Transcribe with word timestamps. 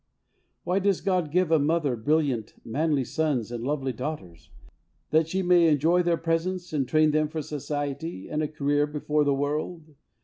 Why 0.63 0.79
does 0.79 0.99
God 0.99 1.29
give 1.31 1.51
a 1.51 1.59
mother 1.59 1.95
brilliant, 1.95 2.55
manly 2.65 3.03
sons 3.05 3.51
and 3.51 3.63
lovely 3.63 3.93
daughters? 3.93 4.49
That 5.11 5.27
she 5.27 5.43
may 5.43 5.67
enjoy 5.67 6.01
their 6.01 6.17
presence 6.17 6.73
and 6.73 6.87
train 6.87 7.11
them 7.11 7.27
for 7.27 7.43
society 7.43 8.27
and 8.27 8.41
a 8.41 8.47
career 8.47 8.87
before 8.87 9.23
the 9.23 9.35
world? 9.35 9.93